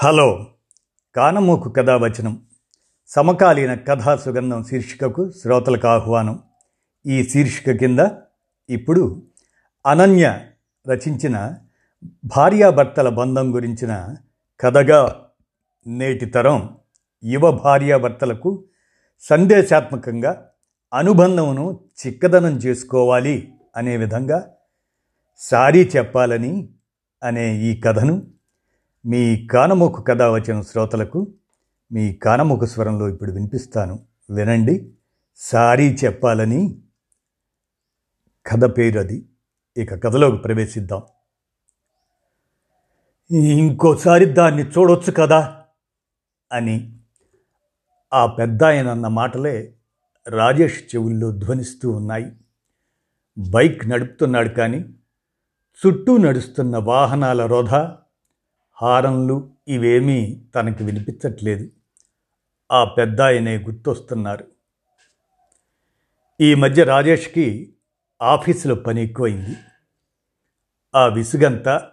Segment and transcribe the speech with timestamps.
[0.00, 0.46] Hello.
[1.16, 2.42] కానమూకు కథావచనం.
[3.08, 6.42] సమకాలీన కథా సుగంధం శీర్షికకు శ్రోతలకు ఆహ్వానం.
[7.06, 7.98] ఈ శీర్షిక కింద
[8.70, 9.22] ఇప్పుడు
[9.86, 10.40] అనన్య
[10.88, 11.54] రచించిన
[12.24, 14.14] భార్యాభర్తల బంధం గురించిన
[14.60, 15.26] కథగా
[15.86, 16.76] నేటి తరం
[17.24, 18.64] యువ భార్యాభర్తలకు
[19.20, 20.48] సందేశాత్మకంగా
[20.94, 24.50] అనుబంధమును చిక్కదనం చేసుకోవాలి అనే విధంగా
[25.38, 26.68] సారీ చెప్పాలని
[27.22, 28.37] అనే ఈ కథను
[29.08, 31.34] మీ కానమోకు కథ వచ్చిన శ్రోతలకు
[31.92, 34.06] మీ కానమోకు స్వరంలో ఇప్పుడు వినిపిస్తాను.
[34.30, 34.94] వినండి.
[35.36, 36.82] సారీ చెప్పాలని
[38.46, 39.28] కథ పేరు అది.
[39.76, 41.02] ఇక కథలోకి ప్రవేశిద్దాం.
[43.30, 45.64] ఇంకోసారి దాన్ని చూడొచ్చు కదా
[46.52, 46.98] అని
[48.12, 49.74] ఆ పెద్ద ఆయన అన్న మాటలే
[50.28, 52.26] రాజేష్ చెవుల్లో ధ్వనిస్తూ ఉన్నాయి.
[53.38, 54.78] బైక్ నడుపుతున్నాడు కానీ
[55.86, 57.74] చుట్టూ నడుస్తున్న వాహనాల రోధ
[58.82, 61.70] హారన్లు ఇవేమీ తనకి వినిపించట్లేదు.
[62.72, 64.44] ఆ పెద్ద ఆయనే గుర్తొస్తున్నారు.
[66.40, 67.74] ఈ మధ్య రాజేష్కి
[68.22, 69.56] ఆఫీసులో పని ఎక్కువైంది.
[70.94, 71.90] ఆ విసుగంతా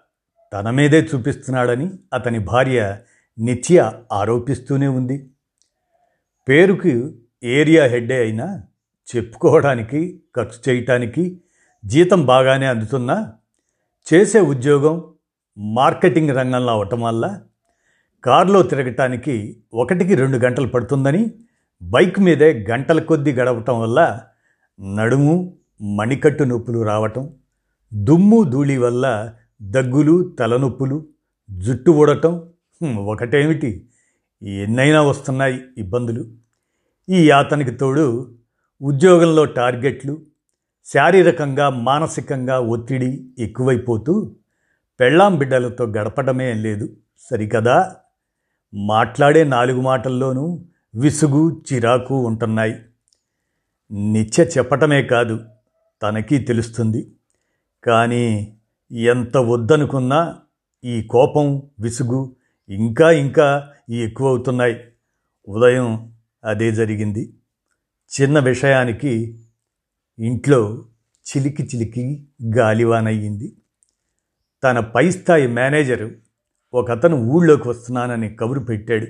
[0.53, 2.97] తన మీదే చూపిస్తున్నాడని అతని భార్య
[3.39, 5.29] నిత్య ఆరోపిస్తూనే ఉంది.
[6.49, 8.63] పేరుకు ఏరియా హెడ్డే అయినా
[9.15, 11.41] చెప్పుకోవడానికి ఖర్చు చేయటానికి
[11.85, 13.33] జీతం బాగానే అందుతున్నా
[14.13, 15.14] చేసే ఉద్యోగం
[15.57, 17.41] మార్కెటింగ్ రంగంలో అవటం వల్ల
[18.23, 21.33] కారులో తిరగటానికి ఒకటికి రెండు గంటలు పడుతుందని
[21.81, 24.21] బైక్ మీదే గంటల కొద్దీ గడపటం వల్ల
[24.81, 27.33] నడుము మణికట్టు నొప్పులు రావటం
[27.93, 31.07] దుమ్ము ధూళి వల్ల దగ్గులు తలనొప్పులు
[31.51, 32.49] జుట్టు ఊడటం
[32.97, 33.87] ఒకటేమిటి?
[34.41, 36.31] ఎన్నైనా వస్తున్నాయి ఇబ్బందులు.
[37.09, 38.35] ఈ యాతనికి తోడు
[38.81, 40.17] ఉద్యోగంలో టార్గెట్లు
[40.85, 44.35] శారీరకంగా మానసికంగా ఒత్తిడి ఎక్కువైపోతూ
[44.99, 46.89] పెళ్ళాం బిడ్డలతో గడపడమే లేదు.
[47.19, 47.95] సరికదా?
[48.73, 50.65] మాట్లాడే నాలుగు మాటల్లోనూ
[50.95, 52.75] విసుగు చిరాకు ఉంటున్నాయి.
[53.91, 55.39] నిత్య చెప్పటమే కాదు
[56.03, 57.11] తనకి తెలుస్తుంది.
[57.83, 58.57] కానీ
[58.91, 60.39] ఎంత వద్దనుకున్నా
[60.83, 62.35] ఈ కోపం విసుగు
[62.69, 64.75] ఇంకా ఇంకా ఎక్కువ అవుతున్నాయి
[65.47, 66.13] ఉదయం
[66.45, 67.33] అదే జరిగింది.
[68.21, 69.39] చిన్న విషయానికి
[70.19, 70.85] ఇంట్లో
[71.29, 72.27] చిలికి చిలికి
[72.57, 73.55] గాలివానయ్యింది.
[74.65, 76.11] తన పై స్థాయి మేనేజరు
[76.73, 79.07] ఒక అతను ఊళ్ళోకి వస్తున్నానని కబురు పెట్టాడు.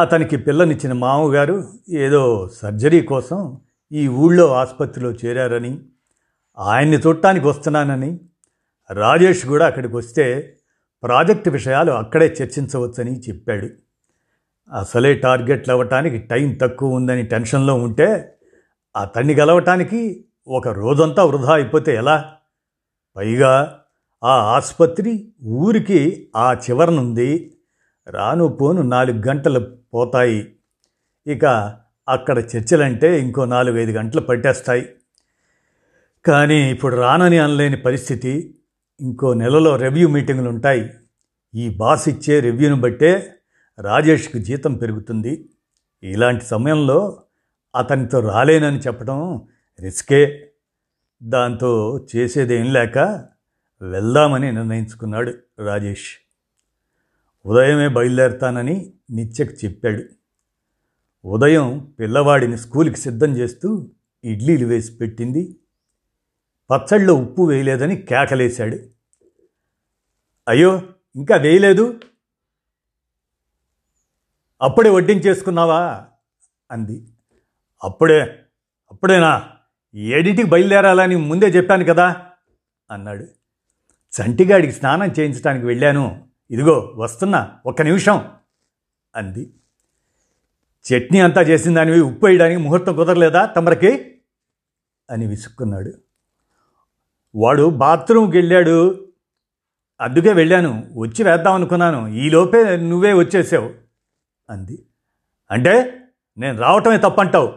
[0.00, 3.60] అతనికి పిల్లనిచ్చిన మామగారు ఏదో సర్జరీ కోసం
[3.92, 5.78] ఈ ఊళ్ళో ఆసుపత్రిలో చేరారని
[6.58, 8.20] ఆయన్ని చూడటానికి వస్తున్నానని
[8.90, 10.56] రాజేష్ కూడా అక్కడికి వస్తే
[11.02, 13.68] ప్రాజెక్టు విషయాలు అక్కడే చర్చించవచ్చని చెప్పాడు.
[14.78, 18.34] అసలే టార్గెట్లు అవ్వటానికి టైం తక్కువ ఉందని టెన్షన్లో ఉంటే
[18.96, 22.34] అతన్ని గెలవటానికి ఒక రోజంతా వృధా అయిపోతే ఎలా?
[23.16, 23.79] పైగా
[24.24, 27.56] ఆ ఆసుపత్రి ఊరికి ఆ చివరనుంది
[28.06, 30.52] రాను పోను నాలుగు గంటలు పోతాయి.
[31.26, 31.44] ఇక
[32.08, 34.88] అక్కడ చర్చలంటే ఇంకో నాలుగైదు గంటలు పట్టేస్తాయి.
[36.26, 38.54] కానీ ఇప్పుడు రానని అనలేని పరిస్థితి.
[39.00, 40.90] ఇంకో నెలలో రివ్యూ మీటింగులు ఉంటాయి
[41.54, 43.34] ఈ బాస్ ఇచ్చే రివ్యూను బట్టే
[43.78, 45.48] రాజేష్కి జీతం పెరుగుతుంది.
[46.02, 47.22] ఇలాంటి సమయంలో
[47.76, 49.42] అతనితో రాలేనని చెప్పడం
[49.80, 50.50] రిస్కే.
[51.22, 53.24] దాంతో చేసేదేం లేక
[53.82, 56.16] వెళ్దామని నిర్ణయించుకున్నాడు రాజేష్.
[57.46, 60.02] ఉదయమే బయలుదేరతానని నిత్యకు చెప్పాడు.
[61.24, 63.90] ఉదయం పిల్లవాడిని స్కూల్కి సిద్ధం చేస్తూ
[64.24, 65.56] ఇడ్లీలు వేసి పెట్టింది.
[66.70, 68.78] పచ్చళ్ళలో ఉప్పు వేయలేదని కేకలేశాడు.
[70.48, 70.82] అయ్యో
[71.16, 72.00] ఇంకా వేయలేదు?
[74.62, 76.06] అప్పుడే వడ్డించేసుకున్నావా?
[76.70, 77.08] అంది.
[77.84, 78.42] అప్పుడే
[78.92, 79.50] అప్పుడేనా?
[79.94, 82.26] ఏడింటికి బయలుదేరాలని ముందే చెప్పాను కదా
[82.90, 83.26] అన్నాడు.
[84.10, 86.28] చంటిగాడికి స్నానం చేయించడానికి వెళ్ళాను.
[86.50, 88.30] ఇదిగో వస్తున్నా ఒక్క నిమిషం
[89.16, 89.54] అంది.
[90.82, 94.20] చట్నీ అంతా చేసిన దానివి ఉప్పు వేయడానికి ముహూర్తం కుదరలేదా తమరికి?
[95.10, 95.92] అని విసుక్కున్నాడు.
[97.34, 99.08] వాడు బాత్రూమ్కి వెళ్ళాడు.
[100.00, 100.94] అందుకే వెళ్ళాను.
[100.96, 102.08] వచ్చి వేద్దాం అనుకున్నాను.
[102.08, 103.74] ఈలోపే నువ్వే వచ్చేసావు
[104.50, 104.86] అంది.
[105.50, 106.02] అంటే
[106.38, 107.52] నేను రావటమే తప్పంటావు.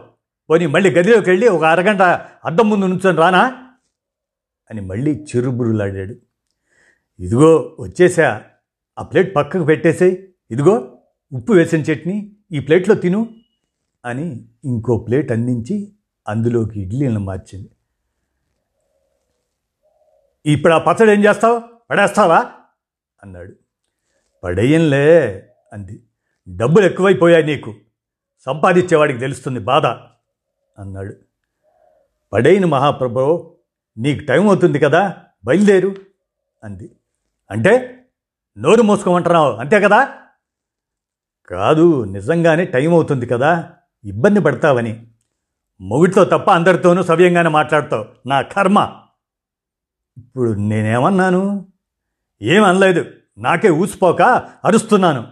[0.50, 2.02] పోనీ మళ్ళీ గదిలోకి వెళ్ళి ఒక అరగంట
[2.44, 3.68] అద్దం ముందు నుంచొని రానా?
[4.70, 6.14] అని మళ్ళీ చిరుబురులాడాడు
[7.20, 8.44] ఇదిగో వచ్చేసా.
[8.98, 10.16] ఆ ప్లేట్ పక్కకు పెట్టేసేయ్.
[10.50, 10.98] ఇదిగో
[11.32, 13.28] ఉప్పు వేసిన చట్నీ ఈ ప్లేట్లో తిను
[14.04, 15.92] అని ఇంకో ప్లేట్ అందించి
[16.28, 17.70] అందులోకి ఇడ్లీలను మార్చింది.
[20.46, 21.62] ఇప్పుడు ఆ పచ్చడి ఏం చేస్తావు?
[21.90, 22.52] పడేస్తావా?
[23.22, 23.54] అన్నాడు.
[24.44, 25.28] పడేయంలే
[25.72, 26.02] అంది.
[26.48, 27.74] డబ్బులు ఎక్కువైపోయాయి నీకు.
[28.44, 29.86] సంపాదించేవాడికి తెలుస్తుంది బాధ
[30.78, 31.14] అన్నాడు.
[32.32, 33.56] పడైన మహాప్రభు
[33.98, 35.94] నీకు టైం అవుతుంది కదా బయలుదేరు
[36.64, 36.90] అంది.
[37.50, 38.04] అంటే
[38.58, 40.08] నోరు మూసుకోమంటున్నావు అంతే కదా?
[41.48, 43.72] కాదు నిజంగానే టైం అవుతుంది కదా
[44.04, 45.06] ఇబ్బంది పడతావని.
[45.80, 49.00] మొగుడితో తప్ప అందరితోనూ సవ్యంగానే మాట్లాడతావు నా కర్మ.
[50.18, 51.68] ఇప్పుడు నేనేమన్నాను?
[52.42, 53.04] ఏమనలేదు
[53.38, 54.22] నాకే ఊసిపోక
[54.64, 55.28] అరుస్తున్నాను.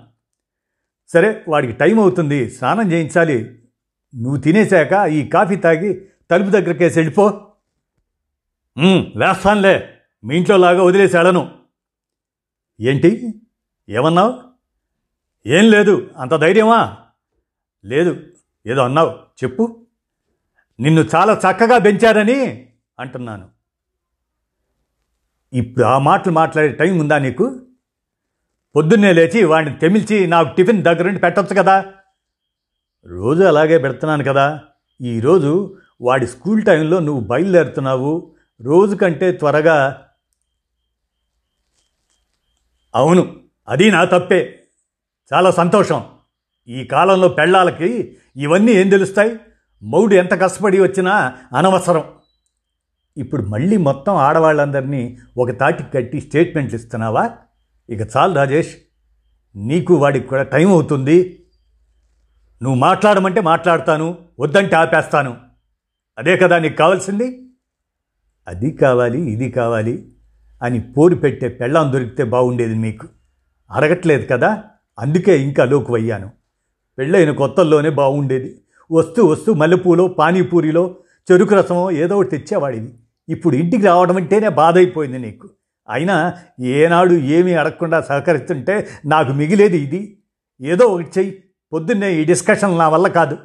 [1.09, 3.63] సరే వాడికి టైం అవుతుంది స్నానం చేయించాలి.
[4.17, 7.53] నువ్వు తినేశాక ఈ కాఫీ తాగి తలుపు దగ్గరికేసి వెళ్ళిపో.
[8.79, 9.27] లేస్తానులే.
[9.27, 9.89] వేస్తానులే
[10.25, 11.62] మీ ఇంట్లో లాగా వదిలేసి వెళ్ళను.
[12.81, 13.41] ఏంటి?
[13.89, 14.41] ఏమన్నావు?
[15.47, 16.11] ఏం లేదు.
[16.17, 16.97] అంత ధైర్యమా?
[17.85, 18.17] లేదు.
[18.67, 19.11] ఏదో అన్నావు.
[19.45, 19.87] చెప్పు.
[20.81, 22.69] నిన్ను చాలా చక్కగా పెంచారని
[23.01, 23.49] అంటున్నాను.
[25.53, 27.67] ఇప్పుడు ఆ మాటలు మాట్లాడే టైం ఉందా నీకు?
[28.77, 31.95] పొద్దున్నే లేచి వాడిని తెమిల్చి నాకు టిఫిన్ దగ్గరుండి పెట్టచ్చు కదా?
[33.07, 34.61] రోజు అలాగే పెడుతున్నాను కదా.
[35.01, 38.35] ఈరోజు వాడి స్కూల్ టైంలో నువ్వు బయలుదేరుతున్నావు.
[38.63, 40.09] రోజు కంటే త్వరగా
[42.95, 43.37] అవును
[43.69, 44.63] అది నా తప్పే.
[45.35, 46.05] చాలా సంతోషం.
[46.69, 49.37] ఈ కాలంలో పెళ్ళాలకి ఇవన్నీ ఏం తెలుస్తాయి?
[49.83, 52.05] మౌడు ఎంత కష్టపడి వచ్చినా అనవసరం.
[53.17, 57.31] ఇప్పుడు మళ్ళీ మొత్తం ఆడవాళ్ళందరినీ ఒక తాటికి కట్టి స్టేట్మెంట్లు ఇస్తున్నావా?
[57.91, 58.77] ఇక చాలు రాజేష్
[59.57, 61.47] నీకు వాడికి కూడా టైం అవుతుంది.
[62.63, 65.37] నువ్వు మాట్లాడమంటే మాట్లాడతాను వద్దంటే ఆపేస్తాను.
[66.19, 67.51] అదే కదా నీకు కావాల్సింది?
[68.49, 70.12] అది కావాలి ఇది కావాలి.
[70.63, 73.09] అని పోరు పెట్టే పెళ్ళాం దొరికితే బాగుండేది మీకు.
[73.71, 74.65] అరగట్లేదు కదా?
[74.99, 76.31] అందుకే ఇంకా లోకువయ్యాను.
[76.99, 78.61] పెళ్ళైన కొత్తల్లోనే బాగుండేది
[78.93, 80.97] వస్తూ వస్తూ మల్లెపూలో పానీపూరిలో
[81.33, 82.95] చెరుకు రసమో ఏదో ఒకటి తెచ్చేవాడివి.
[83.29, 85.49] ఇప్పుడు ఇంటికి రావడం అంటేనే బాధ అయిపోయింది నీకు.
[85.91, 90.19] అయినా ఏనాడు ఏమీ అడగకుండా సహకరిస్తుంటే నాకు మిగిలేది ఇది.
[90.61, 91.45] ఏదో ఒకటి చెయ్యి.
[91.73, 93.39] పొద్దున్నే ఈ డిస్కషన్ నా వల్ల కాదు.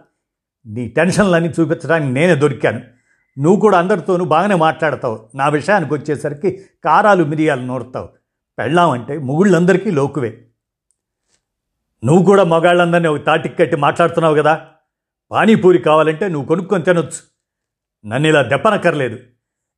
[0.67, 2.81] నీ టెన్షన్లన్నీ చూపించడానికి నేనే దొరికాను.
[3.37, 5.29] నువ్వు కూడా అందరితోనూ బాగానే మాట్లాడతావు.
[5.35, 8.09] నా విషయానికి వచ్చేసరికి కారాలు మిరియాలు నూరుతావు.
[8.59, 10.45] పెళ్ళామంటే ముగుళ్ళందరికీ లోకువే.
[12.03, 14.67] నువ్వు కూడా మగాళ్ళందరినీ ఒక తాటికి కట్టి మాట్లాడుతున్నావు కదా?
[15.31, 17.37] పానీపూరి కావాలంటే నువ్వు కొనుక్కొని తినొచ్చు.
[18.07, 19.19] నన్ను ఇలా దెప్పనక్కర్లేదు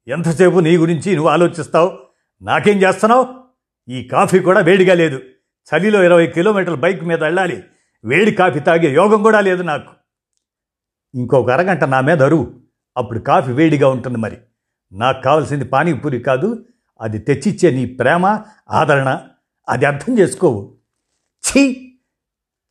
[0.08, 2.00] ఎంతసేపు నీ గురించి నువ్వు ఆలోచిస్తావు?
[2.42, 3.28] నాకేం చేస్తున్నావు?
[3.90, 5.22] ఈ కాఫీ కూడా వేడిగా లేదు.
[5.76, 7.64] చలిలో ఇరవై కిలోమీటర్ల బైక్ మీద వెళ్ళాలి.
[8.06, 9.94] వేడి కాఫీ తాగే యోగం కూడా లేదు నాకు.
[11.16, 12.69] ఇంకొక అరగంట నా మీద అరువు.
[12.98, 14.38] అప్పుడు కాఫీ వేడిగా ఉంటుంది మరి.
[14.92, 16.66] నాకు కావాల్సింది పానీపూరి కాదు
[17.02, 18.42] అది తెచ్చిచ్చే నీ ప్రేమ
[18.72, 19.22] ఆదరణ
[19.70, 20.76] అది అర్థం చేసుకోవు.
[21.44, 21.92] ఛీ!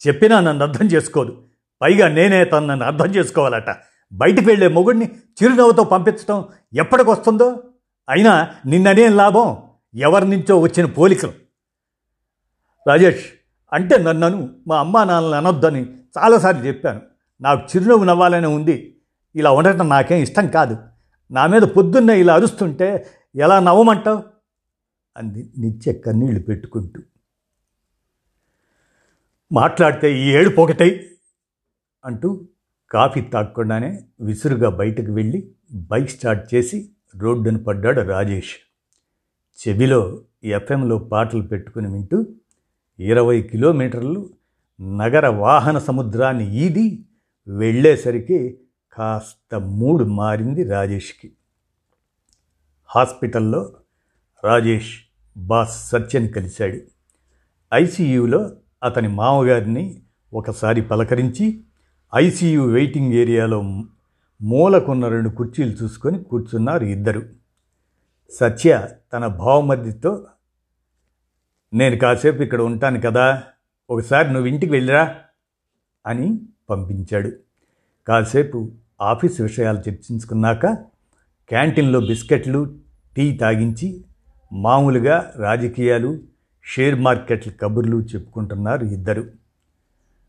[0.08, 1.42] చెప్పినా నన్ను అర్థం చేసుకోదు.
[1.82, 3.76] పైగా నేనే తను నన్ను అర్థం చేసుకోవాలట.
[4.12, 5.06] బయటికి వెళ్ళే మొగుడిని
[5.42, 7.62] చిరునవ్వుతో పంపించడం ఎప్పటికొస్తుందో?
[8.08, 9.56] అయినా నిన్ననేం లాభం?
[9.94, 11.32] ఎవరి నుంచో వచ్చిన పోలికలు.
[12.86, 13.24] రాజేష్
[13.72, 15.86] అంటే నన్నను మా అమ్మా నాన్నలు అనొద్దని
[16.18, 17.00] చాలాసార్లు చెప్పాను.
[17.40, 18.97] నాకు చిరునవ్వు నవ్వాలని ఉంది.
[19.36, 20.76] ఇలా ఉండటం నాకేం ఇష్టం కాదు.
[21.30, 24.22] నా మీద పొద్దున్నే ఇలా అరుస్తుంటే ఎలా నవ్వమంటావు?
[25.16, 27.02] అంది నిత్య కన్నీళ్ళు పెట్టుకుంటూ.
[29.52, 31.06] మాట్లాడితే ఈ ఏడు పొగటై
[32.04, 32.48] అంటూ
[32.90, 38.56] కాఫీ తాగకుండానే విసురుగా బయటకు వెళ్ళి బైక్ స్టార్ట్ చేసి రోడ్డును పడ్డాడు రాజేష్.
[39.68, 42.26] చెవిలో ఎఫ్ఎంలో పాటలు పెట్టుకుని వింటూ
[42.98, 44.30] ఇరవై కిలోమీటర్లు
[44.80, 47.04] నగర వాహన సముద్రాన్ని ఈది
[47.48, 48.58] వెళ్ళేసరికి
[48.98, 51.32] కాస్త మూడు మారింది రాజేష్కి.
[52.86, 53.72] హాస్పిటల్లో
[54.44, 55.00] రాజేష్
[55.36, 56.78] బాస్ సత్యని కలిశాడు.
[57.74, 58.50] ఐసీయూలో
[58.82, 60.02] అతని మామగారిని
[60.34, 61.64] ఒకసారి పలకరించి
[62.14, 63.62] ఐసీయూ వెయిటింగ్ ఏరియాలో
[64.42, 67.22] మూలకున్న రెండు కుర్చీలు చూసుకొని కూర్చున్నారు ఇద్దరు.
[68.30, 70.26] సత్య తన భావమర్దితో
[71.72, 73.42] నేను కాసేపు ఇక్కడ ఉంటాను కదా
[73.90, 75.16] ఒకసారి నువ్వు ఇంటికి వెళ్ళిరా
[76.06, 76.40] అని
[76.70, 77.32] పంపించాడు.
[78.08, 80.66] కాసేపు ఆఫీస్ విషయాలు చర్చించుకున్నాక
[81.48, 82.76] క్యాంటీన్లో బిస్కెట్లు
[83.16, 84.04] టీ తాగించి
[84.52, 86.18] మామూలుగా రాజకీయాలు
[86.64, 89.30] షేర్ మార్కెట్ల కబుర్లు చెప్పుకుంటున్నారు ఇద్దరు.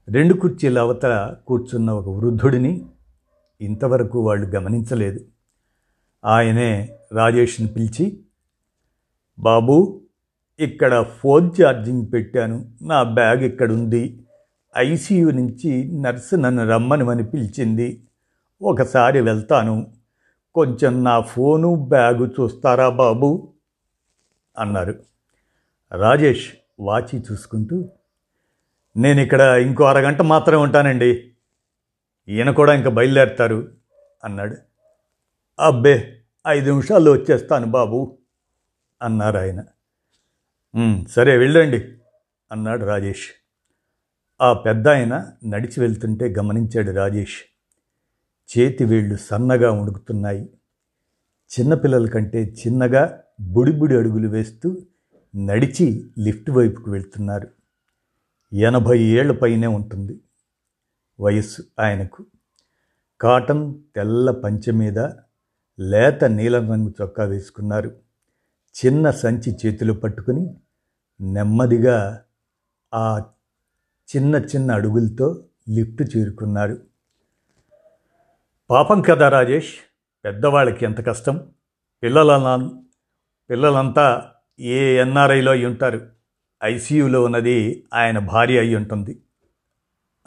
[0.10, 2.86] రెండు కుర్చీల అవతల కూర్చున్న ఒక వృద్ధుడిని
[3.62, 5.26] ఇంతవరకు వాళ్ళు గమనించలేదు.
[6.26, 8.20] ఆయనే రాజేష్ని పిలిచి
[9.40, 10.02] బాబు
[10.60, 12.66] ఇక్కడ ఫోన్ ఛార్జింగ్ పెట్టాను.
[12.82, 14.24] నా బ్యాగ్ ఇక్కడుంది.
[14.78, 18.04] ఐసీయూ నుంచి నర్సు నన్ను రమ్మని పిలిచింది.
[18.62, 19.94] ఒకసారి వెళ్తాను.
[20.56, 23.54] కొంచెం నా ఫోను బ్యాగు చూస్తారా బాబు?
[24.58, 24.96] అన్నారు.
[25.92, 27.90] రాజేష్ వాచి చూసుకుంటూ
[28.98, 31.34] నేను ఇక్కడ ఇంకో అరగంట మాత్రమే ఉంటానండి.
[32.30, 33.72] ఈయన కూడా ఇంకా బయలుదేరుతారు
[34.24, 34.56] అన్నాడు.
[35.60, 38.18] అబ్బే ఐదు నిమిషాల్లో వచ్చేస్తాను బాబు
[39.02, 39.64] అన్నారు ఆయన.
[41.10, 41.94] సరే వెళ్ళండి
[42.52, 43.30] అన్నాడు రాజేష్.
[44.42, 47.59] ఆ పెద్ద ఆయన నడిచి వెళ్తుంటే గమనించాడు రాజేష్.
[48.58, 50.50] చేతి వేళ్ళు సన్నగా ఉణుకుతున్నాయి
[51.50, 54.78] చిన్నపిల్లల కంటే చిన్నగా బుడిబుడి అడుగులు వేస్తూ
[55.36, 57.48] నడిచి లిఫ్ట్ వైపుకు వెళ్తున్నారు.
[58.54, 60.22] ఎనభై ఏళ్ళ పైనే ఉంటుంది
[61.20, 62.26] వయస్సు ఆయనకు.
[63.22, 65.00] కాటన్ తెల్ల పంచె మీద
[65.80, 67.96] లేత నీలం రంగు చొక్కా వేసుకున్నారు.
[68.86, 70.56] చిన్న సంచి చేతిలో పట్టుకుని
[71.22, 72.22] నెమ్మదిగా
[72.94, 73.26] ఆ
[74.16, 76.89] చిన్న చిన్న అడుగులతో లిఫ్ట్ చేరుకున్నారు.
[78.70, 79.74] పాపం కదా రాజేష్
[80.26, 81.42] పెద్దవాళ్ళకి ఎంత కష్టం?
[82.04, 82.70] పిల్లల
[83.50, 86.02] పిల్లలంతా ఏ ఎన్ఆర్ఐలో అయి ఉంటారు?
[86.64, 89.22] ఐసీయూలో ఉన్నది ఆయన భార్య అయి ఉంటుంది.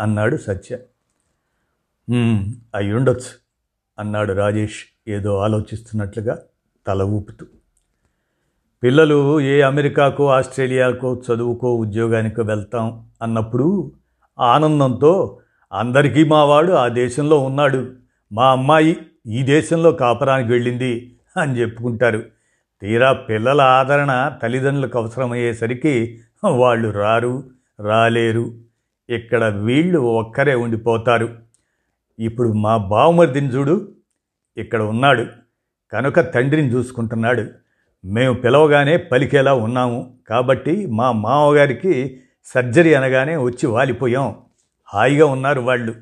[0.00, 0.78] అన్నాడు సత్య.
[2.74, 3.30] అయి ఉండొచ్చు
[3.98, 6.42] అన్నాడు రాజేష్ ఏదో ఆలోచిస్తున్నట్లుగా
[6.86, 7.46] తల ఊపుతూ.
[8.82, 13.92] పిల్లలు ఏ అమెరికాకో ఆస్ట్రేలియాకో చదువుకో ఉద్యోగానికో వెళ్తాం అన్నప్పుడు
[14.38, 15.40] ఆనందంతో
[15.72, 18.01] అందరికీ మావాడు ఆ దేశంలో ఉన్నాడు.
[18.32, 18.96] మా అమ్మాయి
[19.26, 22.24] ఈ దేశంలో కాపురానికి వెళ్ళింది అని చెప్పుకుంటారు.
[22.80, 28.54] తీరా పిల్లల ఆదరణ తల్లిదండ్రులకు అవసరమయ్యేసరికి వాళ్ళు రారు రాలేరు.
[29.10, 31.38] ఇక్కడ వీళ్ళు ఒక్కరే ఉండిపోతారు.
[32.18, 33.94] ఇప్పుడు మా బావమర్దిని చూడు.
[34.56, 35.26] ఇక్కడ ఉన్నాడు.
[35.92, 37.46] కనుక తండ్రిని చూసుకుంటున్నాడు.
[38.04, 40.16] మేము పిలవగానే పలికేలా ఉన్నాము.
[40.28, 44.34] కాబట్టి మా మామగారికి సర్జరీ అనగానే వచ్చి వాలిపోయాం.
[44.84, 45.94] హాయిగా ఉన్నారు వాళ్ళు.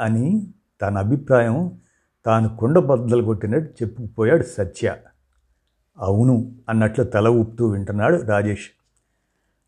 [0.00, 0.46] అని
[0.82, 1.80] తన అభిప్రాయం
[2.26, 4.96] తాను కుండ బద్దలు కొట్టినట్టు చెప్పుకుపోయాడు సత్య.
[5.98, 8.70] అవును అన్నట్లు తల ఊపుతూ వింటున్నాడు రాజేష్.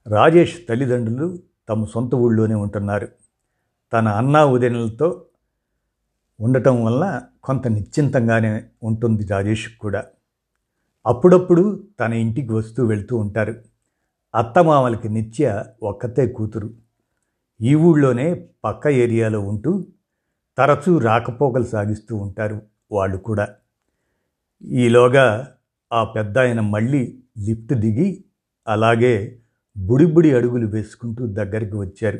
[0.06, 1.38] రాజేష్ తల్లిదండ్రులు
[1.68, 3.08] తమ సొంత ఊళ్ళోనే ఉంటున్నారు.
[3.92, 5.24] తన అన్నా ఉదయనలతో
[6.40, 10.04] ఉండటం వల్ల కొంత నిశ్చింతంగానే ఉంటుంది రాజేష్ కూడా.
[11.06, 13.54] అప్పుడప్పుడు తన ఇంటికి వస్తూ వెళ్తూ ఉంటారు.
[14.34, 16.70] అత్తమామలకి నిత్య ఒక్కతే కూతురు.
[17.60, 19.84] ఈ ఊళ్ళోనే పక్క ఏరియాలో ఉంటూ
[20.58, 23.48] తరచూ రాకపోకలు సాగిస్తూ ఉంటారు వాళ్ళు కూడా.
[24.64, 25.54] ఈలోగా
[25.92, 28.24] ఆ పెద్ద ఆయన మళ్ళీ లిఫ్ట్ దిగి
[28.68, 29.38] అలాగే
[29.76, 32.18] బుడిబుడి అడుగులు వేసుకుంటూ దగ్గరికి వచ్చారు.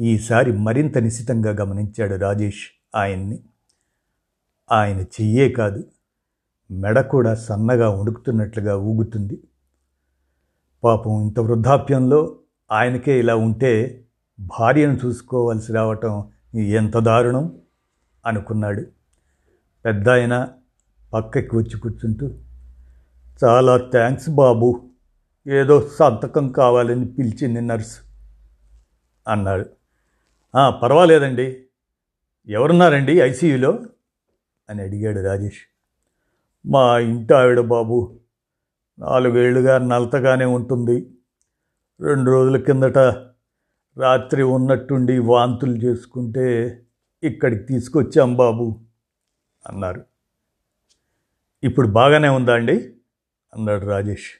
[0.00, 3.42] ఈసారి మరింత నిశితంగా గమనించాడు రాజేష్ ఆయన్ని.
[4.72, 5.84] ఆయన చెయ్యే కాదు
[6.70, 9.42] మెడ కూడా సన్నగా ఉడుకుతున్నట్లుగా ఊగుతుంది.
[10.84, 12.36] పాపం ఇంత వృద్ధాప్యంలో
[12.72, 14.04] ఆయనకే ఇలా ఉంటే
[14.40, 17.58] భార్యను చూసుకోవాల్సి రావటం ఎంత దారుణం
[18.26, 18.86] అనుకున్నాడు.
[19.84, 20.48] పెద్ద ఆయన
[21.14, 22.30] పక్కకి వచ్చి కూర్చుంటూ
[23.44, 24.90] చాలా థ్యాంక్స్ బాబు
[25.48, 28.00] ఏదో సంతకం కావాలని పిలిచింది నర్సు
[29.28, 29.66] అన్నాడు.
[30.70, 31.62] పర్వాలేదండి.
[32.48, 33.78] ఎవరున్నారండి ఐసీయూలో?
[34.70, 35.58] అని అడిగాడు రాజేష్.
[36.66, 38.18] మా ఇంటి ఆవిడ బాబు.
[38.98, 41.10] నాలుగేళ్ళుగా నలతగానే ఉంటుంది.
[42.00, 43.29] రెండు రోజుల కిందట
[44.00, 46.78] రాత్రి ఉన్నట్టుండి వాంతులు చేసుకుంటే
[47.22, 48.80] ఇక్కడికి తీసుకొచ్చాం బాబు
[49.66, 50.04] అన్నారు.
[51.62, 52.94] ఇప్పుడు బాగానే ఉందా అండి?
[53.54, 54.30] అన్నాడు రాజేష్.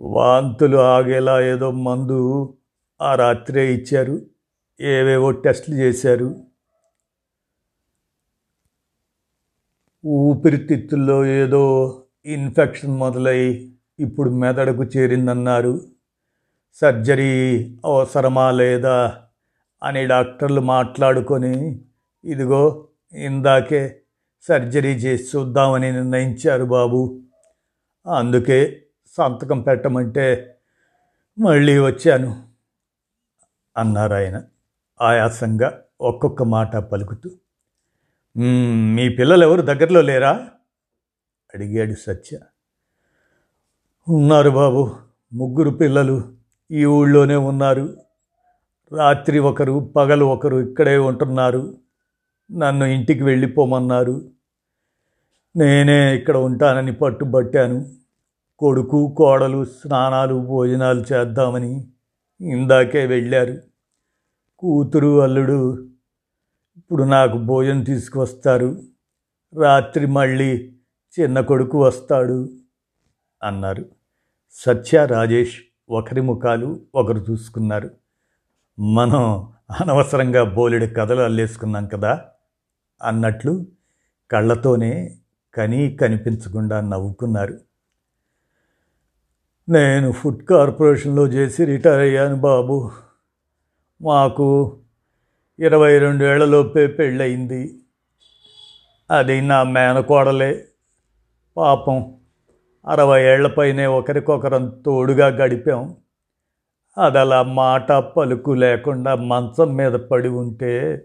[0.00, 2.54] వాంతులు ఆగేలా ఏదో మందు
[3.00, 4.26] ఆ రాత్రే ఇచ్చారు.
[4.80, 6.44] ఏవేవో టెస్టులు చేశారు.
[10.06, 11.64] ఊపిరితిత్తుల్లో ఏదో
[12.26, 15.95] ఇన్ఫెక్షన్ మొదలై ఇప్పుడు మెదడుకు చేరిందన్నారు.
[16.80, 17.30] సర్జరీ
[17.84, 19.22] అవసరమా లేదా
[19.82, 21.82] అని డాక్టర్లు మాట్లాడుకొని
[22.24, 24.00] ఇదిగో ఇందాకే
[24.42, 27.22] సర్జరీ చేసి చూద్దామని నిర్ణయించారు బాబు.
[28.06, 28.82] అందుకే
[29.16, 30.56] సంతకం పెట్టమంటే
[31.38, 32.44] మళ్ళీ వచ్చాను
[33.76, 34.42] అన్నారు ఆయన
[35.00, 37.30] ఆయాసంగా ఒక్కొక్క మాట పలుకుతూ.
[38.94, 40.48] మీ పిల్లలు ఎవరు దగ్గరలో లేరా?
[41.54, 42.38] అడిగాడు సత్య.
[44.08, 44.96] ఉన్నారు బాబు
[45.32, 46.36] ముగ్గురు పిల్లలు.
[46.70, 47.96] ఈ ఊళ్ళోనే ఉన్నారు.
[48.92, 51.78] రాత్రి ఒకరు పగలు ఒకరు ఇక్కడే ఉంటున్నారు.
[52.52, 54.30] నన్ను ఇంటికి వెళ్ళిపోమన్నారు.
[55.56, 57.94] నేనే ఇక్కడ ఉంటానని పట్టుబట్టాను.
[58.58, 61.86] కొడుకు కోడలు స్నానాలు భోజనాలు చేద్దామని
[62.40, 63.58] ఇందాకే వెళ్ళారు.
[64.58, 65.88] కూతురు అల్లుడు
[66.76, 68.82] ఇప్పుడు నాకు భోజనం తీసుకువస్తారు.
[69.60, 70.72] రాత్రి మళ్ళీ
[71.20, 72.48] చిన్న కొడుకు వస్తాడు
[73.42, 73.84] అన్నారు.
[74.52, 77.90] సత్య రాజేష్ ఒకరి ముఖాలు ఒకరు చూసుకున్నారు.
[78.80, 82.24] మనం అనవసరంగా బోలెడు కథలు అల్లేసుకున్నాం కదా
[83.02, 83.66] అన్నట్లు
[84.30, 85.18] కళ్ళతోనే
[85.54, 87.60] కనీ కనిపించకుండా నవ్వుకున్నారు.
[89.68, 92.90] నేను ఫుడ్ కార్పొరేషన్లో చేసి రిటైర్ అయ్యాను బాబు.
[94.02, 94.78] మాకు
[95.58, 97.80] ఇరవై రెండేళ్ళలోపే పెళ్ళయింది.
[99.10, 100.68] అది నా మేనకోడలే.
[101.56, 102.14] పాపం
[102.88, 105.96] అరవై ఏళ్ళపైనే ఒకరికొకరం తోడుగా గడిపాం.
[106.98, 111.04] అది అలా మాట పలుకు లేకుండా మంచం మీద పడి ఉంటే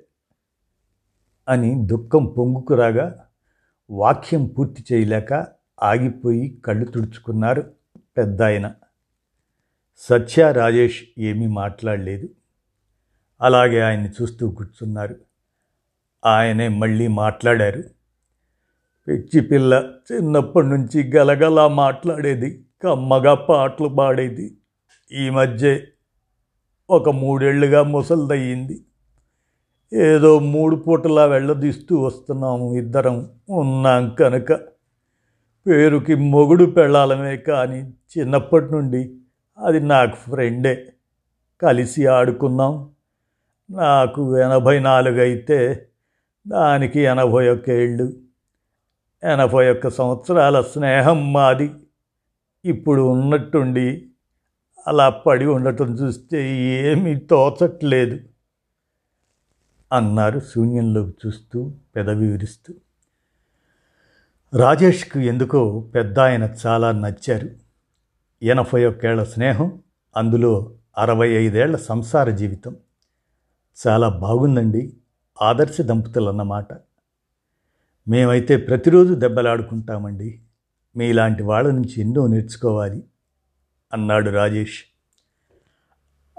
[1.49, 3.25] అని దుఃఖం పొంగుకురాగా
[3.89, 5.47] వాక్యం పూర్తి చేయలేక
[5.83, 7.73] ఆగిపోయి కళ్ళు తుడుచుకున్నారు
[8.17, 8.73] పెద్ద ఆయన
[9.97, 12.29] సత్య రాజేష్ ఏమీ మాట్లాడలేదు.
[13.41, 15.15] అలాగే ఆయన్ని చూస్తూ కూర్చున్నారు.
[16.25, 17.83] ఆయనే మళ్ళీ మాట్లాడారు.
[19.07, 24.57] పిచ్చి పిల్ల చిన్నప్పటి నుంచి గలగలా మాట్లాడేది కమ్మగా పాటలు పాడేది.
[25.11, 25.79] ఈ మధ్య
[26.89, 28.85] ఒక మూడేళ్ళుగా ముసలిదయ్యింది.
[29.93, 33.29] ఏదో మూడు పూటలా వెళ్ళదీస్తూ వస్తున్నాము ఇద్దరం.
[33.49, 34.53] ఉన్నాం కనుక
[35.67, 39.17] పేరుకి మొగుడు పెళ్ళాలమే కానీ చిన్నప్పటి నుండి
[39.59, 40.85] అది నాకు ఫ్రెండే.
[41.61, 42.89] కలిసి ఆడుకున్నాం.
[43.71, 45.87] నాకు ఎనభై నాలుగు అయితే
[46.47, 48.13] దానికి ఎనభై ఒక ఏళ్ళు
[49.23, 51.71] ఎనభై ఒక్క సంవత్సరాల స్నేహం మాది.
[52.65, 54.07] ఇప్పుడు ఉన్నట్టుండి
[54.87, 58.19] అలా పడి ఉండటం చూస్తే ఏమీ తోచట్లేదు.
[59.93, 62.73] అన్నారు శూన్యంలోకి చూస్తూ పెదవి విరుస్తూ.
[64.57, 67.49] రాజేష్కు ఎందుకో పెద్ద ఆయన చాలా నచ్చారు.
[68.43, 69.79] ఎనభై ఒక్కేళ్ళ స్నేహం
[70.17, 72.75] అందులో అరవై ఐదేళ్ళ సంసార జీవితం.
[73.87, 74.93] చాలా బాగుందండి
[75.41, 76.67] ఆదర్శ దంపతులు అన్నమాట
[78.07, 80.41] మేమైతే ప్రతిరోజు దెబ్బలాడుకుంటామండి.
[80.97, 83.03] మీలాంటి వాళ్ళ నుంచి ఎన్నో నేర్చుకోవాలి
[83.93, 84.83] అన్నాడు రాజేష్.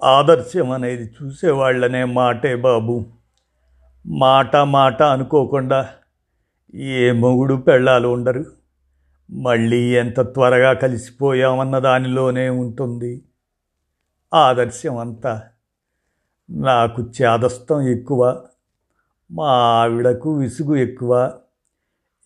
[0.04, 3.07] ఆదర్శం అనేది చూసేవాళ్ళనే మాటే బాబు.
[4.07, 5.88] మాట మాట అనుకోకుండా
[6.75, 8.45] ఏ మొగుడు పెళ్ళాలు ఉండరు.
[9.31, 13.23] మళ్ళీ ఎంత త్వరగా కలిసిపోయామన్న దానిలోనే ఉంటుంది.
[14.35, 15.42] ఆదర్శం అంతా
[16.50, 18.42] నాకు చేదస్తం ఎక్కువ
[19.33, 21.38] మా ఆవిడకు విసుగు ఎక్కువ.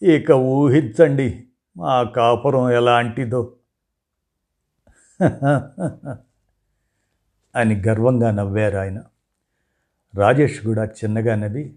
[0.02, 3.52] ఇక ఊహించండి మా కాపురం ఎలాంటిదో.
[7.56, 9.02] అని గర్వంగా నవ్వారు ఆయన.
[10.14, 11.76] రాజేష్ కూడా చిన్నగా నవ్వి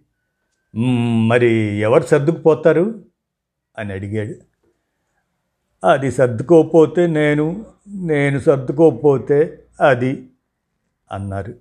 [1.28, 1.50] మరి
[1.80, 3.06] ఎవరు సర్దుకుపోతారు?
[3.78, 4.34] అని అడిగాడు.
[5.88, 10.30] అది సర్దుకోకపోతే నేను నేను సర్దుకోకపోతే అది
[11.12, 11.56] అన్నారు.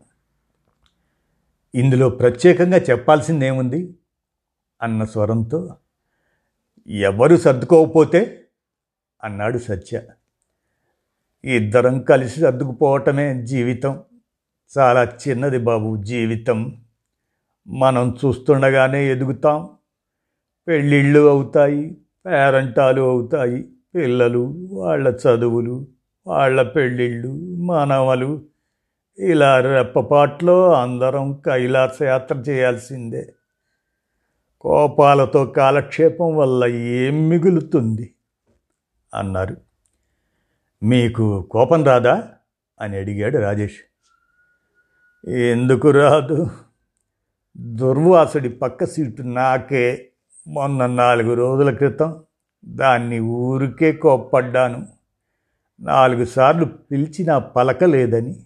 [1.74, 3.94] ఇందులో ప్రత్యేకంగా చెప్పాల్సిందేముంది?
[4.82, 5.76] అన్న స్వరంతో
[6.88, 8.44] ఎవరు సర్దుకోకపోతే
[9.24, 10.00] అన్నాడు సత్య.
[11.44, 14.02] ఇద్దరం కలిసి సర్దుకుపోవటమే జీవితం.
[14.78, 16.76] చాలా చిన్నది బాబు జీవితం.
[17.68, 19.70] మనం చూస్తుండగానే ఎదుగుతాం.
[20.68, 21.96] పెళ్ళిళ్ళు అవుతాయి
[22.26, 25.86] పేరంటాలు అవుతాయి పిల్లలు వాళ్ళ చదువులు
[26.26, 28.42] వాళ్ళ పెళ్ళిళ్ళు మానవలు.
[29.18, 33.34] ఇలా రెప్పపాట్లో అందరం కైలాసయాత్ర చేయాల్సిందే.
[34.60, 38.14] కోపాలతో కాలక్షేపం వల్ల ఏం మిగులుతుంది?
[39.14, 39.56] అన్నారు.
[40.82, 42.28] మీకు కోపం రాదా?
[42.80, 43.76] అని అడిగాడు రాజేష్.
[45.28, 46.50] ఎందుకు రాదు?
[47.56, 50.10] దుర్వాసుడి పక్క సీటు నాకే.
[50.46, 52.22] మొన్న నాలుగు రోజుల క్రితం
[52.64, 54.86] దాన్ని ఊరికే కోప్పడ్డాను.
[55.80, 58.36] నాలుగు సార్లు పిలిచినా పలకలేదని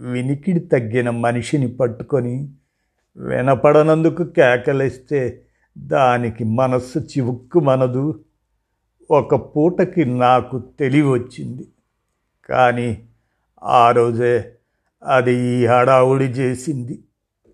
[0.00, 2.52] వినికిడి తగ్గిన మనిషిని పట్టుకొని
[3.18, 5.44] వినపడనందుకు కేకలేస్తే
[5.78, 8.24] దానికి మనస్సు చివుక్కు మనదు
[9.10, 11.68] ఒక పూటకి నాకు తెలివి వచ్చింది.
[12.50, 13.08] కానీ
[13.62, 14.52] ఆ రోజే
[15.02, 17.04] అది ఈ హడావుడి చేసింది.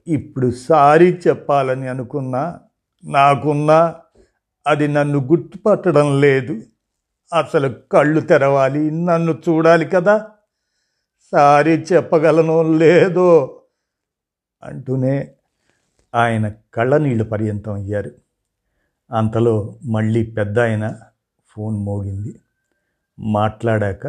[0.09, 2.61] ఇప్పుడు సారీ చెప్పాలని అనుకున్నా
[3.05, 3.95] నాకున్నా
[4.67, 6.61] అది నన్ను గుర్తుపట్టడం లేదు.
[7.35, 10.31] అసలు కళ్ళు తెరవాలి నన్ను చూడాలి కదా.
[11.33, 13.61] సారీ చెప్పగలను లేదో
[14.63, 15.31] అంటూనే
[16.15, 18.11] ఆయన కళ్ళనీళ్ళు పర్యంతం అయ్యారు.
[19.13, 21.01] అంతలో మళ్ళీ పెద్ద ఆయన
[21.47, 22.41] ఫోన్ మోగింది.
[23.19, 24.07] మాట్లాడాక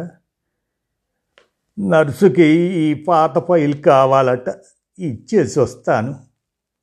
[1.88, 4.48] నర్సుకి ఈ పాత ఫైల్ కావాలట
[4.98, 6.20] ఇచ్చేసి వస్తాను.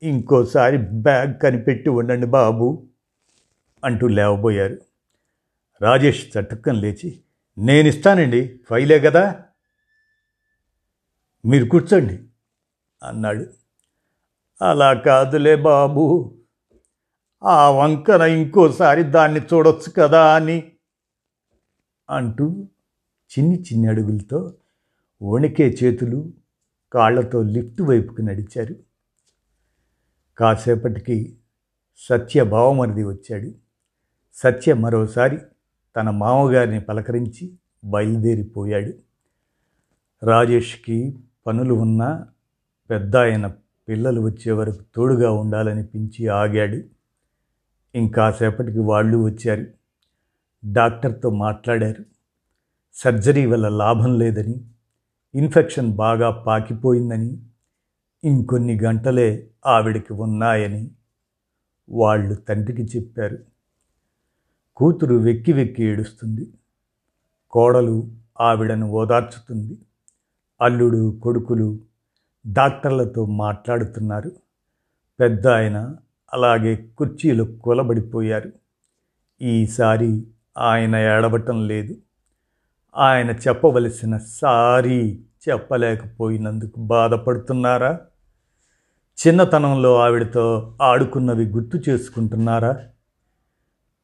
[0.04, 2.88] ఇంకోసారి బ్యాగ్ కనిపెట్టి ఉండండి బాబు
[3.84, 4.78] అంటూ లేవబోయారు.
[5.82, 7.20] రాజేష్ చటుక్కని లేచి
[7.58, 9.42] నేను ఇస్తానండి ఫైలే కదా.
[11.46, 12.20] మీరు కూర్చోండి
[13.04, 13.63] అన్నాడు.
[14.62, 16.36] అలా కాదులే బాబు.
[17.44, 20.72] ఆ వంకన ఇంకోసారి దాన్ని చూడొచ్చు కదా అని.
[22.10, 22.68] అంటూ
[23.40, 24.54] చిన్ని చిన్ని అడుగులతో
[25.24, 26.34] వణికే చేతులు
[26.94, 28.76] కాళ్ళతో లిఫ్ట్ వైపుకు నడిచారు.
[30.38, 31.38] కాసేపటికి
[31.98, 33.52] సత్య భావమరిది వచ్చాడు.
[34.34, 35.38] సత్య మరోసారి
[35.96, 38.94] తన మామగారిని పలకరించి బయలుదేరిపోయాడు.
[40.26, 42.28] రాజేష్కి పనులు ఉన్నా
[42.90, 43.52] పెద్ద ఆయన
[43.88, 46.82] పిల్లలు వచ్చే వరకు తోడుగా ఉండాలనిపించి ఆగాడు.
[47.98, 49.66] ఇంకాసేపటికి వాళ్ళు వచ్చారు.
[50.72, 52.06] డాక్టర్తో మాట్లాడారు.
[52.94, 54.56] సర్జరీ వల్ల లాభం లేదని
[55.36, 57.38] ఇన్ఫెక్షన్ బాగా పాకిపోయిందని
[58.24, 60.92] ఇంకొన్ని గంటలే ఆవిడకి ఉన్నాయని
[61.90, 63.38] వాళ్ళు తండ్రికి చెప్పారు.
[64.76, 66.54] కూతురు వెక్కి వెక్కి ఏడుస్తుంది.
[67.52, 69.78] కోడలు ఆవిడను ఓదార్చుతుంది.
[70.62, 71.80] అల్లుడు కొడుకులు
[72.48, 74.32] డాక్టర్లతో మాట్లాడుతున్నారు.
[75.20, 75.96] పెద్ద ఆయన
[76.34, 78.52] అలాగే కుర్చీలు కూలబడిపోయారు.
[79.42, 80.28] ఈసారి
[80.58, 81.98] ఆయన ఏడవటం లేదు.
[82.98, 88.00] ఆయన చెప్పవలసిన సారీ చెప్పలేకపోయినందుకు బాధపడుతున్నారా?
[89.28, 92.80] చిన్నతనంలో ఆవిడతో ఆడుకున్నవి గుర్తు చేసుకుంటున్నారా?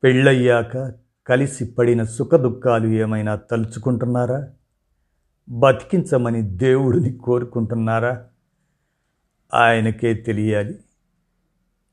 [0.03, 0.93] పెళ్ళయ్యాక
[1.27, 4.47] కలిసి పడిన సుఖదుఖాలు ఏమైనా తలుచుకుంటున్నారా?
[5.51, 8.27] బతికించమని దేవుడిని కోరుకుంటున్నారా?
[9.53, 10.79] ఆయనకే తెలియాలి.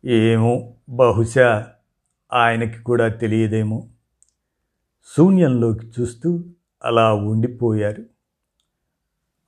[0.04, 1.66] ఏమో బహుశా
[2.32, 3.88] ఆయనకి కూడా తెలియదేమో.
[5.16, 6.44] శూన్యంలోకి చూస్తూ
[6.84, 8.04] అలా ఉండిపోయారు.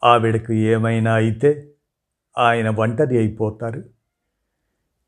[0.04, 1.72] ఆవిడకు ఏమైనా అయితే
[2.38, 3.84] ఆయన ఒంటరి అయిపోతారు.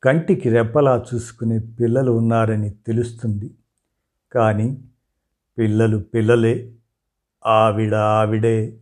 [0.04, 3.54] కంటికి రెప్పలా చూసుకునే పిల్లలు ఉన్నారని తెలుస్తుంది.
[4.32, 4.84] కానీ
[5.58, 6.72] పిల్లలు పిల్లలే.
[7.46, 8.80] ఆవిడ ఆవిడే.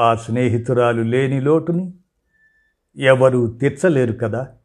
[0.00, 1.94] ఆ స్నేహితురాలు లేని లోటుని
[2.96, 4.56] ఎవరు తీర్చలేరు కదా.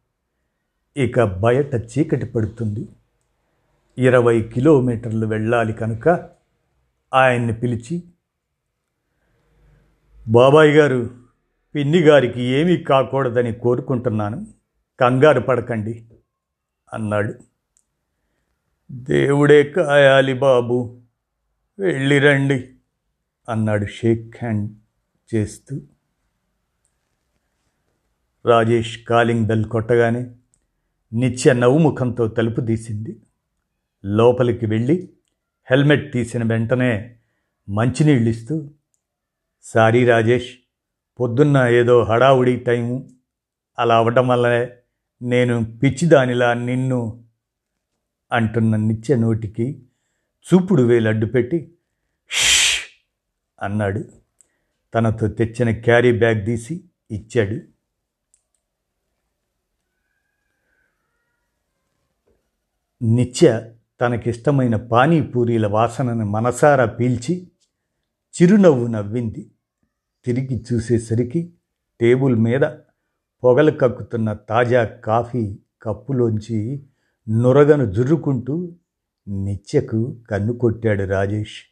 [0.98, 2.90] ఇక బయట చీకటి పడుతుంది.
[3.98, 6.30] ఇరవై కిలోమీటర్లు వెళ్ళాలి కనుక
[7.14, 8.04] ఆయన్ని పిలిచి
[10.28, 11.10] బాబాయ్ గారు
[11.76, 14.48] పిన్ని గారికి ఏమీ కాకూడదని కోరుకుంటున్నాను.
[15.00, 16.06] కంగారు పడకండి
[16.94, 17.34] అన్నాడు.
[18.92, 21.00] దేవుడే కాయాలి బాబు
[21.80, 22.70] వెళ్ళిరండి
[23.50, 24.72] అన్నాడు షేక్ హ్యాండ్.
[25.34, 25.82] చేస్తూ
[28.46, 30.36] రాజేష్ కాలింగ్ బెల్ కొట్టగానే
[31.14, 33.20] నిత్య నవ్వుముఖంతో తలుపు తీసింది.
[34.06, 35.10] లోపలికి వెళ్ళి
[35.72, 37.20] హెల్మెట్ తీసిన వెంటనే
[37.70, 38.72] మంచినీళ్ళు ఇస్తూ
[39.64, 40.50] సారీ రాజేష్
[41.20, 43.10] పొద్దున్న ఏదో హడావుడి టైము.
[43.80, 44.70] అలా అవ్వటం వల్లనే
[45.22, 47.26] నేను పిచ్చిదానిలా నిన్ను
[48.32, 49.86] అంటున్న నిత్య నోటికి
[50.48, 51.60] చూపుడు వేలు అడ్డుపెట్టి
[53.62, 54.25] అన్నాడు.
[54.96, 57.58] తనతో తెచ్చిన క్యారీ బ్యాగ్ తీసి ఇచ్చాడు.
[63.02, 67.48] నిత్య తనకిష్టమైన పానీపూరీల వాసనను మనసారా పీల్చి
[68.36, 69.52] చిరునవ్వు నవ్వింది.
[70.26, 71.54] తిరిగి చూసేసరికి
[72.02, 72.62] టేబుల్ మీద
[73.44, 76.86] పొగలు కక్కుతున్న తాజా కాఫీ కప్పులోంచి
[77.30, 78.76] నురగను జుర్రుకుంటూ
[79.28, 81.64] నిత్యకు కన్ను కొట్టాడు రాజేష్.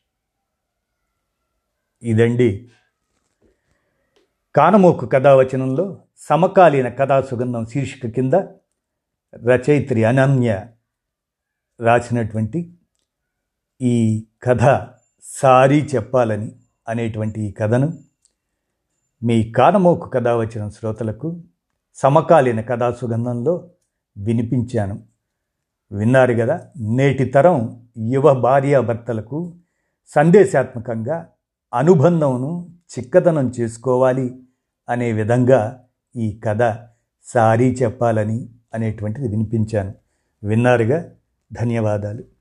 [2.04, 2.72] ఇదండి
[4.56, 8.34] కానమోకు కథావచనంలో సమకాలీన కథా సుగంధం శీర్షిక కింద
[9.36, 10.66] రచయిత్రి అనన్య
[11.82, 12.74] రాసినటువంటి
[13.82, 14.88] ఈ కథ
[15.24, 16.52] సారీ చెప్పాలని
[16.90, 17.98] అనేటువంటి ఈ కథను
[19.24, 21.42] మీ కానమోకు కథ వచ్చిన శ్రోతలకు
[21.96, 23.70] సమకాలీన కథా సుగంధంలో
[24.18, 25.04] వినిపించాను.
[25.92, 29.56] విన్నారు కదా నేటి తరం యువ భార్యాభర్తలకు
[30.08, 31.30] సందేశాత్మకంగా
[31.74, 34.43] అనుబంధంను చిక్కదనం చేసుకోవాలి.
[34.90, 35.84] అనే విధంగా
[36.16, 36.78] ఈ కథ
[37.24, 39.94] సారీ చెప్పాలని అనేటువంటిది వినిపించాను.
[40.44, 41.10] విన్నారుగా?
[41.54, 42.33] ధన్యవాదాలు.